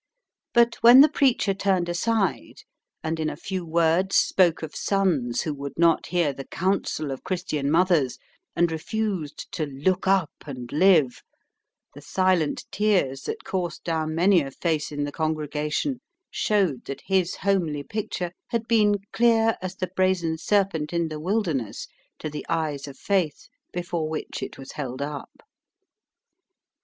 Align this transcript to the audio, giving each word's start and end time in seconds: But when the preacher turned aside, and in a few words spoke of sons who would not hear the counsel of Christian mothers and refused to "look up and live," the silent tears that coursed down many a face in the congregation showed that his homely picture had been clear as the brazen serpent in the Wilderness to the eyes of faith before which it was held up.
But 0.55 0.77
when 0.81 1.01
the 1.01 1.09
preacher 1.09 1.53
turned 1.53 1.87
aside, 1.87 2.63
and 3.03 3.19
in 3.19 3.29
a 3.29 3.35
few 3.35 3.63
words 3.63 4.15
spoke 4.15 4.63
of 4.63 4.75
sons 4.75 5.41
who 5.43 5.53
would 5.53 5.77
not 5.77 6.07
hear 6.07 6.33
the 6.33 6.47
counsel 6.47 7.11
of 7.11 7.23
Christian 7.23 7.69
mothers 7.69 8.17
and 8.55 8.71
refused 8.71 9.51
to 9.51 9.67
"look 9.67 10.07
up 10.07 10.31
and 10.47 10.71
live," 10.71 11.21
the 11.93 12.01
silent 12.01 12.65
tears 12.71 13.21
that 13.25 13.43
coursed 13.45 13.83
down 13.83 14.15
many 14.15 14.41
a 14.41 14.49
face 14.49 14.91
in 14.91 15.03
the 15.03 15.11
congregation 15.11 16.01
showed 16.31 16.85
that 16.85 17.01
his 17.05 17.35
homely 17.35 17.83
picture 17.83 18.31
had 18.47 18.67
been 18.67 18.95
clear 19.13 19.55
as 19.61 19.75
the 19.75 19.91
brazen 19.95 20.35
serpent 20.39 20.93
in 20.93 21.09
the 21.09 21.19
Wilderness 21.19 21.87
to 22.17 22.27
the 22.27 22.43
eyes 22.49 22.87
of 22.87 22.97
faith 22.97 23.49
before 23.71 24.09
which 24.09 24.41
it 24.41 24.57
was 24.57 24.71
held 24.71 25.03
up. 25.03 25.29